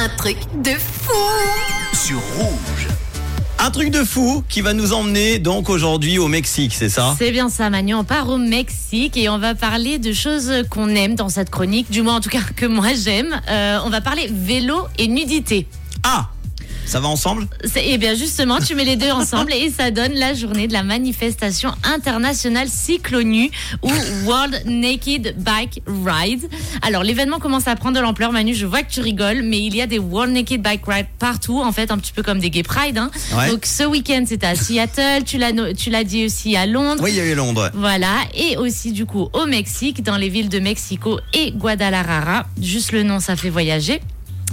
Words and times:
Un 0.00 0.08
truc 0.16 0.38
de 0.64 0.70
fou 0.70 1.12
sur 1.92 2.18
Rouge. 2.38 2.88
Un 3.58 3.70
truc 3.70 3.90
de 3.90 4.02
fou 4.02 4.42
qui 4.48 4.62
va 4.62 4.72
nous 4.72 4.94
emmener 4.94 5.38
donc 5.38 5.68
aujourd'hui 5.68 6.18
au 6.18 6.26
Mexique, 6.26 6.72
c'est 6.74 6.88
ça? 6.88 7.14
C'est 7.18 7.30
bien 7.30 7.50
ça, 7.50 7.68
Manu. 7.68 7.94
On 7.94 8.04
part 8.04 8.30
au 8.30 8.38
Mexique 8.38 9.18
et 9.18 9.28
on 9.28 9.36
va 9.36 9.54
parler 9.54 9.98
de 9.98 10.14
choses 10.14 10.50
qu'on 10.70 10.88
aime 10.88 11.16
dans 11.16 11.28
cette 11.28 11.50
chronique, 11.50 11.90
du 11.90 12.00
moins 12.00 12.14
en 12.14 12.20
tout 12.20 12.30
cas 12.30 12.40
que 12.56 12.64
moi 12.64 12.94
j'aime. 12.94 13.42
Euh, 13.50 13.78
on 13.84 13.90
va 13.90 14.00
parler 14.00 14.30
vélo 14.32 14.86
et 14.96 15.06
nudité. 15.06 15.66
Ah 16.02 16.30
ça 16.90 16.98
va 17.00 17.08
ensemble? 17.08 17.46
Eh 17.76 17.98
bien 17.98 18.14
justement, 18.14 18.58
tu 18.58 18.74
mets 18.74 18.84
les 18.84 18.96
deux 18.96 19.10
ensemble 19.12 19.52
et 19.52 19.70
ça 19.70 19.90
donne 19.92 20.12
la 20.14 20.34
journée 20.34 20.66
de 20.66 20.72
la 20.72 20.82
manifestation 20.82 21.70
internationale 21.84 22.68
cyclo-nu 22.68 23.50
ou 23.82 23.90
World 24.24 24.62
Naked 24.66 25.36
Bike 25.38 25.82
Ride. 25.86 26.48
Alors 26.82 27.04
l'événement 27.04 27.38
commence 27.38 27.68
à 27.68 27.76
prendre 27.76 27.96
de 27.96 28.00
l'ampleur, 28.02 28.32
Manu, 28.32 28.54
je 28.54 28.66
vois 28.66 28.82
que 28.82 28.90
tu 28.90 29.00
rigoles, 29.00 29.42
mais 29.42 29.60
il 29.62 29.76
y 29.76 29.80
a 29.82 29.86
des 29.86 30.00
World 30.00 30.32
Naked 30.34 30.60
Bike 30.62 30.82
Ride 30.86 31.06
partout, 31.20 31.60
en 31.60 31.70
fait 31.70 31.90
un 31.92 31.98
petit 31.98 32.12
peu 32.12 32.22
comme 32.24 32.40
des 32.40 32.50
Gay 32.50 32.64
Pride. 32.64 32.98
hein. 32.98 33.10
Ouais. 33.36 33.50
Donc 33.50 33.66
ce 33.66 33.84
week-end 33.84 34.24
c'était 34.26 34.46
à 34.48 34.56
Seattle, 34.56 35.22
tu 35.24 35.38
l'as 35.38 35.52
no- 35.52 35.72
tu 35.72 35.90
l'as 35.90 36.02
dit 36.04 36.24
aussi 36.24 36.56
à 36.56 36.66
Londres. 36.66 37.02
Oui, 37.04 37.10
il 37.12 37.16
y 37.16 37.20
a 37.20 37.24
eu 37.26 37.34
Londres. 37.36 37.70
Voilà, 37.74 38.14
et 38.34 38.56
aussi 38.56 38.90
du 38.90 39.06
coup 39.06 39.28
au 39.32 39.46
Mexique, 39.46 40.02
dans 40.02 40.16
les 40.16 40.28
villes 40.28 40.48
de 40.48 40.58
Mexico 40.58 41.20
et 41.34 41.52
Guadalajara. 41.52 42.46
Juste 42.60 42.90
le 42.90 43.04
nom, 43.04 43.20
ça 43.20 43.36
fait 43.36 43.50
voyager. 43.50 44.00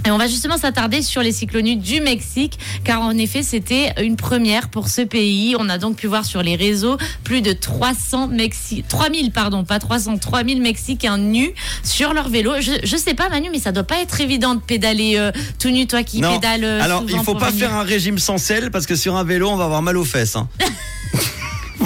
Et 0.06 0.10
on 0.10 0.16
va 0.16 0.26
justement 0.26 0.56
s'attarder 0.56 1.02
sur 1.02 1.22
les 1.22 1.32
cyclonus 1.32 1.76
du 1.76 2.00
Mexique, 2.00 2.58
car 2.84 3.02
en 3.02 3.10
effet, 3.18 3.42
c'était 3.42 3.92
une 4.02 4.16
première 4.16 4.68
pour 4.70 4.88
ce 4.88 5.02
pays. 5.02 5.54
On 5.58 5.68
a 5.68 5.76
donc 5.76 5.96
pu 5.96 6.06
voir 6.06 6.24
sur 6.24 6.42
les 6.42 6.56
réseaux 6.56 6.96
plus 7.24 7.42
de 7.42 7.52
300 7.52 8.28
Mexi 8.28 8.84
3000, 8.88 9.32
pardon, 9.32 9.64
pas 9.64 9.78
300, 9.78 10.18
3000 10.18 10.62
Mexicains 10.62 11.18
nus 11.18 11.50
sur 11.82 12.14
leur 12.14 12.28
vélo. 12.28 12.52
Je, 12.60 12.72
je 12.84 12.96
sais 12.96 13.14
pas, 13.14 13.28
Manu, 13.28 13.48
mais 13.52 13.58
ça 13.58 13.72
doit 13.72 13.82
pas 13.84 13.98
être 14.00 14.20
évident 14.20 14.54
de 14.54 14.60
pédaler 14.60 15.16
euh, 15.16 15.30
tout 15.58 15.68
nu, 15.70 15.86
toi 15.86 16.02
qui 16.02 16.20
Non. 16.20 16.34
pédales. 16.36 16.64
euh, 16.64 16.80
Alors, 16.82 17.04
il 17.08 17.18
faut 17.18 17.34
pas 17.34 17.50
venir. 17.50 17.68
faire 17.68 17.76
un 17.76 17.82
régime 17.82 18.18
sans 18.18 18.38
sel 18.38 18.70
parce 18.70 18.86
que 18.86 18.94
sur 18.96 19.16
un 19.16 19.24
vélo, 19.24 19.48
on 19.50 19.56
va 19.56 19.64
avoir 19.64 19.82
mal 19.82 19.96
aux 19.98 20.04
fesses. 20.04 20.36
hein. 20.36 20.48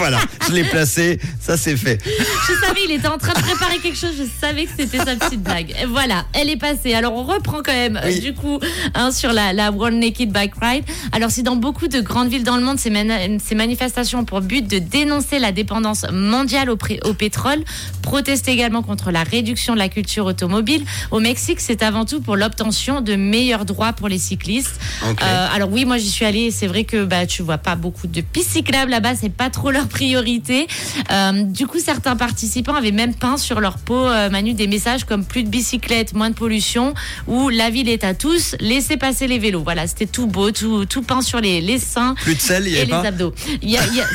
voilà, 0.03 0.19
je 0.49 0.53
l'ai 0.53 0.65
placé, 0.65 1.21
ça 1.41 1.57
c'est 1.57 1.77
fait. 1.77 2.01
Je 2.05 2.67
savais, 2.67 2.81
il 2.89 2.91
était 2.91 3.07
en 3.07 3.19
train 3.19 3.35
de 3.35 3.41
préparer 3.41 3.79
quelque 3.79 3.97
chose. 3.97 4.15
Je 4.19 4.25
savais 4.41 4.65
que 4.65 4.73
c'était 4.77 4.99
sa 4.99 5.15
petite 5.15 5.41
blague. 5.41 5.71
Et 5.81 5.87
voilà, 5.87 6.25
elle 6.33 6.51
est 6.51 6.57
passée. 6.57 6.93
Alors 6.93 7.13
on 7.15 7.23
reprend 7.23 7.59
quand 7.65 7.73
même 7.73 8.01
euh, 8.03 8.19
du 8.19 8.35
coup 8.35 8.59
hein, 8.95 9.13
sur 9.13 9.33
la, 9.33 9.53
la 9.53 9.71
World 9.71 9.97
Naked 9.97 10.33
Bike 10.33 10.55
Ride. 10.61 10.83
Alors 11.13 11.31
si 11.31 11.45
dans 11.45 11.55
beaucoup 11.55 11.87
de 11.87 12.01
grandes 12.01 12.31
villes 12.31 12.43
dans 12.43 12.57
le 12.57 12.65
monde, 12.65 12.81
ces, 12.81 12.91
mani- 12.91 13.39
ces 13.39 13.55
manifestations 13.55 14.19
ont 14.21 14.25
pour 14.25 14.41
but 14.41 14.67
de 14.69 14.79
dénoncer 14.81 15.39
la 15.39 15.53
dépendance 15.53 16.05
mondiale 16.13 16.69
au, 16.69 16.77
pétrole, 17.15 17.63
protester 18.03 18.51
également 18.51 18.83
contre 18.83 19.13
la 19.13 19.23
réduction 19.23 19.75
de 19.75 19.79
la 19.79 19.89
culture 19.89 20.27
automobile. 20.27 20.85
Au 21.13 21.21
Mexique, 21.21 21.61
c'est 21.61 21.85
avant 21.85 22.05
tout 22.05 22.21
pour 22.21 22.35
l'obtention 22.35 23.01
de 23.03 23.15
meilleurs 23.15 23.65
droits 23.65 23.93
pour 23.93 24.09
les 24.09 24.19
cyclistes. 24.19 24.81
Euh, 25.05 25.47
alors 25.55 25.71
oui, 25.71 25.85
moi 25.85 25.99
j'y 25.99 26.11
suis 26.11 26.25
allée. 26.25 26.47
et 26.47 26.51
C'est 26.51 26.67
vrai 26.67 26.83
que 26.83 27.05
bah 27.05 27.27
tu 27.27 27.43
vois 27.43 27.59
pas 27.59 27.77
beaucoup 27.77 28.09
de 28.09 28.21
pistes 28.21 28.51
cyclables 28.51 28.91
là-bas. 28.91 29.15
C'est 29.15 29.33
pas 29.33 29.51
trop 29.51 29.71
leur 29.71 29.87
priorité. 29.93 30.67
Euh, 31.11 31.45
du 31.45 31.67
coup, 31.67 31.79
certains 31.79 32.17
participants 32.17 32.75
avaient 32.75 32.91
même 32.91 33.15
peint 33.15 33.37
sur 33.37 33.61
leur 33.61 33.79
peau, 33.79 34.07
euh, 34.07 34.31
Manu, 34.31 34.55
des 34.55 34.67
messages 34.67 35.05
comme 35.05 35.25
plus 35.25 35.45
de 35.45 35.49
bicyclettes, 35.49 36.15
moins 36.15 36.31
de 36.31 36.35
pollution, 36.35 36.95
ou 37.29 37.49
la 37.49 37.71
ville 37.71 37.89
est 37.89 38.03
à 38.03 38.15
tous, 38.15 38.57
laissez 38.59 38.97
passer 38.97 39.27
les 39.27 39.39
vélos. 39.39 39.63
Voilà, 39.63 39.87
c'était 39.87 40.07
tout 40.07 40.27
beau, 40.27 40.51
tout, 40.51 40.87
tout 40.87 41.03
peint 41.03 41.23
sur 41.23 41.41
les, 41.41 41.61
les 41.61 41.79
seins. 41.79 42.15
Plus 42.23 42.35
de 42.35 42.41
sel, 42.41 42.67
il 42.67 42.73
y 42.73 42.85
les 42.85 42.93
abdos. 42.93 43.35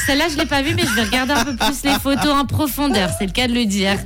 Celle-là, 0.06 0.26
je 0.32 0.38
l'ai 0.38 0.46
pas 0.46 0.62
vue, 0.62 0.74
mais 0.76 0.84
je 0.84 0.94
vais 0.94 1.04
regarder 1.04 1.34
un 1.34 1.46
peu 1.46 1.56
plus 1.56 1.84
les 1.84 1.98
photos 2.00 2.34
en 2.34 2.46
profondeur. 2.46 3.10
C'est 3.18 3.26
le 3.26 3.32
cas 3.32 3.48
de 3.48 3.54
le 3.54 3.66
dire. 3.66 3.98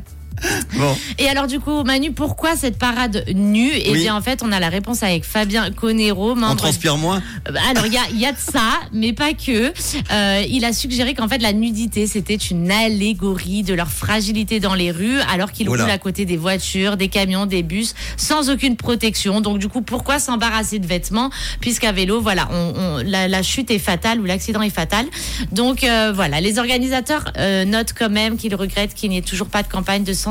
Bon, 0.78 0.96
Et 1.20 1.28
alors 1.30 1.48
du 1.48 1.60
coup, 1.60 1.84
Manu, 1.84 2.12
pourquoi 2.12 2.56
cette 2.56 2.78
parade 2.78 3.24
nue? 3.36 3.72
Eh 3.76 3.92
Oui. 3.92 4.00
bien, 4.00 4.16
en 4.16 4.22
fait, 4.22 4.42
on 4.44 4.52
a 4.52 4.60
la 4.60 4.70
réponse 4.70 5.04
avec 5.04 5.24
Fabien 5.26 5.70
Conero, 5.72 6.32
on 6.32 6.36
membre 6.36 6.56
transpire 6.56 6.98
moins? 6.98 7.22
Euh, 7.50 7.54
Alors 7.70 7.86
il 7.86 7.94
y 7.94 7.98
a, 7.98 8.02
il 8.12 8.20
y 8.20 8.26
a 8.26 8.32
de 8.32 8.38
ça, 8.40 8.72
mais 8.94 9.14
pas 9.14 9.34
que. 9.34 9.72
Euh, 10.12 10.44
il 10.50 10.66
a 10.66 10.74
suggéré 10.74 11.14
qu'en 11.14 11.28
fait 11.28 11.38
la 11.40 11.54
nudité 11.54 12.08
c'était 12.08 12.36
une 12.36 12.72
allégorie 12.72 13.64
de 13.64 13.74
leur 13.74 13.90
fragilité 13.92 14.60
dans 14.60 14.74
les 14.74 14.92
rues, 14.92 15.20
alors 15.32 15.52
qu'ils 15.52 15.70
Oula. 15.70 15.84
roulent 15.84 15.92
à 15.92 15.98
côté 15.98 16.26
des 16.26 16.38
voitures, 16.38 16.98
des 16.98 17.08
camions, 17.10 17.46
des 17.46 17.64
bus, 17.64 17.94
sans 18.18 18.50
aucune 18.50 18.76
protection. 18.78 19.42
Donc 19.42 19.60
du 19.60 19.68
coup, 19.68 19.82
pourquoi 19.82 20.20
s'embarrasser 20.20 20.80
de 20.80 20.88
vêtements? 20.88 21.30
Puisqu'à 21.60 21.92
vélo, 21.92 22.22
voilà, 22.22 22.48
on, 22.52 22.74
on- 22.76 23.04
la, 23.06 23.28
la 23.28 23.44
chute 23.44 23.70
est 23.72 23.80
fatale 23.80 24.20
ou 24.20 24.26
l'accident 24.26 24.62
est 24.62 24.70
fatal. 24.70 25.06
Donc 25.52 25.84
euh, 25.84 26.12
voilà, 26.16 26.42
les 26.42 26.58
organisateurs 26.60 27.32
euh, 27.38 27.66
notent 27.66 27.94
quand 27.98 28.10
même 28.10 28.38
qu'ils 28.38 28.56
regrettent 28.56 28.94
qu'il 28.94 29.10
n'y 29.12 29.18
ait 29.18 29.22
toujours 29.22 29.48
pas 29.48 29.62
de 29.64 29.68
campagne 29.68 30.04
de 30.04 30.14
sensibilisation 30.14 30.31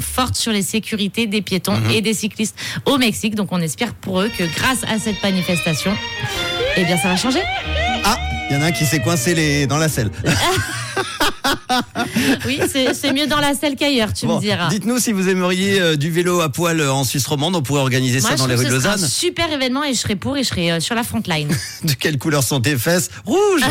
forte 0.00 0.34
sur 0.36 0.52
les 0.52 0.62
sécurités 0.62 1.26
des 1.26 1.42
piétons 1.42 1.78
et 1.90 2.00
des 2.00 2.14
cyclistes 2.14 2.56
au 2.86 2.98
Mexique. 2.98 3.34
Donc 3.34 3.52
on 3.52 3.60
espère 3.60 3.94
pour 3.94 4.20
eux 4.20 4.30
que 4.36 4.44
grâce 4.56 4.84
à 4.84 4.98
cette 4.98 5.22
manifestation, 5.22 5.96
eh 6.76 6.84
bien 6.84 6.96
ça 6.96 7.08
va 7.08 7.16
changer. 7.16 7.42
Ah, 8.04 8.18
il 8.50 8.56
y 8.56 8.58
en 8.58 8.62
a 8.62 8.66
un 8.66 8.72
qui 8.72 8.84
s'est 8.84 9.00
coincé 9.00 9.34
les... 9.34 9.66
dans 9.66 9.78
la 9.78 9.88
selle. 9.88 10.10
Oui, 12.46 12.60
c'est 12.70 13.12
mieux 13.12 13.26
dans 13.26 13.40
la 13.40 13.54
selle 13.54 13.76
qu'ailleurs, 13.76 14.12
tu 14.12 14.26
Bon, 14.26 14.36
me 14.36 14.40
diras. 14.40 14.68
Dites-nous 14.68 14.98
si 14.98 15.12
vous 15.12 15.28
aimeriez 15.28 15.80
euh, 15.80 15.96
du 15.96 16.10
vélo 16.10 16.40
à 16.40 16.50
poil 16.50 16.80
euh, 16.80 16.92
en 16.92 17.04
Suisse 17.04 17.26
romande, 17.26 17.56
on 17.56 17.62
pourrait 17.62 17.80
organiser 17.80 18.20
Moi, 18.20 18.30
ça 18.30 18.36
dans 18.36 18.46
les 18.46 18.54
rues 18.54 18.64
de 18.64 18.70
sera 18.78 18.92
un 18.92 18.96
Lausanne. 18.96 19.08
super 19.08 19.52
événement 19.52 19.84
et 19.84 19.94
je 19.94 19.98
serai 19.98 20.16
pour 20.16 20.36
et 20.36 20.42
je 20.42 20.48
serai 20.48 20.72
euh, 20.72 20.80
sur 20.80 20.94
la 20.94 21.02
front 21.02 21.22
line. 21.26 21.48
De 21.84 21.92
quelle 21.92 22.18
couleur 22.18 22.42
sont 22.42 22.60
tes 22.60 22.76
fesses? 22.76 23.10
Rouge 23.24 23.62